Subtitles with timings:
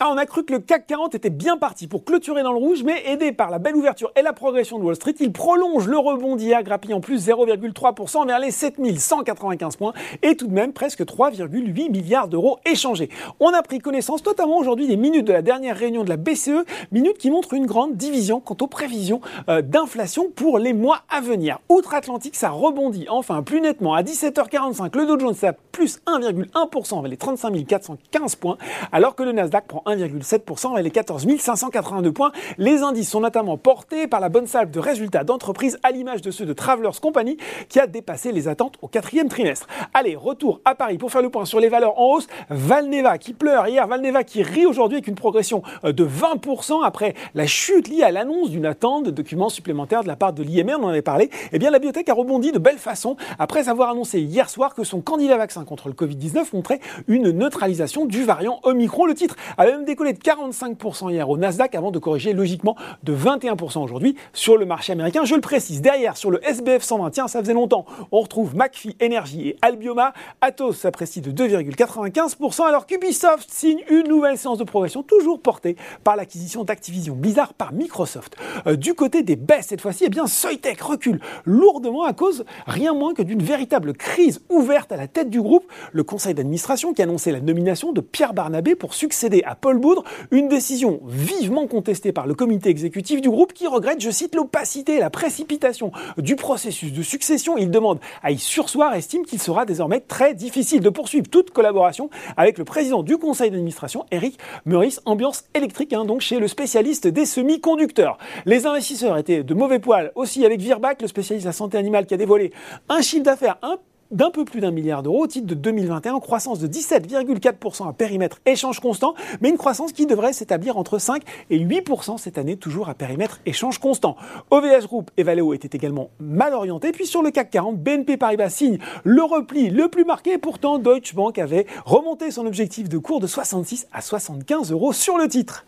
[0.00, 2.58] Ah, on a cru que le CAC 40 était bien parti pour clôturer dans le
[2.58, 5.88] rouge, mais aidé par la belle ouverture et la progression de Wall Street, il prolonge
[5.88, 9.92] le rebond d'hier, grappillant plus 0,3% vers les 7195 points
[10.22, 13.08] et tout de même presque 3,8 milliards d'euros échangés.
[13.40, 16.64] On a pris connaissance notamment aujourd'hui des minutes de la dernière réunion de la BCE,
[16.92, 21.20] minutes qui montrent une grande division quant aux prévisions euh, d'inflation pour les mois à
[21.20, 21.58] venir.
[21.68, 23.94] Outre-Atlantique, ça rebondit enfin plus nettement.
[23.94, 28.58] À 17h45, le Dow Jones a plus 1,1% vers les 35 415 points,
[28.92, 32.32] alors que le Nasdaq prend 1,7% vers les 14 582 points.
[32.58, 36.30] Les indices sont notamment portés par la bonne salve de résultats d'entreprises à l'image de
[36.30, 37.36] ceux de Travelers Company
[37.68, 39.66] qui a dépassé les attentes au quatrième trimestre.
[39.94, 42.26] Allez, retour à Paris pour faire le point sur les valeurs en hausse.
[42.50, 47.14] Valneva qui pleure hier, Valneva qui rit aujourd'hui avec une progression euh, de 20% après
[47.34, 50.76] la chute liée à l'annonce d'une attente de documents supplémentaires de la part de l'IMR,
[50.78, 51.30] on en avait parlé.
[51.52, 54.84] Eh bien, la biotech a rebondi de belle façon après avoir annoncé hier soir que
[54.84, 59.06] son candidat vaccin contre le Covid-19 montrait une neutralisation du variant Omicron.
[59.06, 63.82] Le titre a décollé de 45% hier au Nasdaq avant de corriger logiquement de 21%
[63.82, 65.24] aujourd'hui sur le marché américain.
[65.24, 68.96] Je le précise, derrière sur le SBF 120, tiens, ça faisait longtemps, on retrouve McPhee
[69.02, 70.12] Energy et Albioma.
[70.40, 76.16] Atos s'apprécie de 2,95% alors qu'Ubisoft signe une nouvelle séance de progression toujours portée par
[76.16, 78.36] l'acquisition d'Activision Blizzard par Microsoft.
[78.66, 82.94] Euh, du côté des baisses cette fois-ci, eh bien Soitec recule lourdement à cause rien
[82.94, 85.70] moins que d'une véritable crise ouverte à la tête du groupe.
[85.92, 90.04] Le conseil d'administration qui a annoncé la nomination de Pierre Barnabé pour succéder à Boudre,
[90.30, 94.94] une décision vivement contestée par le comité exécutif du groupe qui regrette, je cite, l'opacité
[94.94, 97.58] et la précipitation du processus de succession.
[97.58, 102.08] Il demande à y sursoir, estime qu'il sera désormais très difficile de poursuivre toute collaboration
[102.36, 107.06] avec le président du conseil d'administration, Eric Meurice, ambiance électrique, hein, donc chez le spécialiste
[107.06, 108.18] des semi-conducteurs.
[108.46, 112.06] Les investisseurs étaient de mauvais poil aussi avec Virbac, le spécialiste de la santé animale
[112.06, 112.52] qui a dévoilé
[112.88, 113.78] un chiffre d'affaires un
[114.10, 118.40] d'un peu plus d'un milliard d'euros au titre de 2021, croissance de 17,4% à périmètre
[118.46, 122.88] échange constant, mais une croissance qui devrait s'établir entre 5 et 8% cette année, toujours
[122.88, 124.16] à périmètre échange constant.
[124.50, 128.50] OVH Group et Valeo étaient également mal orientés, puis sur le CAC 40, BNP Paribas
[128.50, 133.20] signe le repli le plus marqué, pourtant Deutsche Bank avait remonté son objectif de cours
[133.20, 135.64] de 66 à 75 euros sur le titre.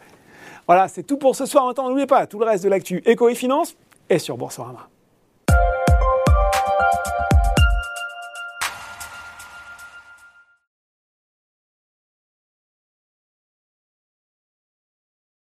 [0.66, 1.66] Voilà, c'est tout pour ce soir.
[1.66, 3.76] Maintenant, n'oubliez pas, tout le reste de l'actu éco et finance
[4.08, 4.88] est sur Boursorama.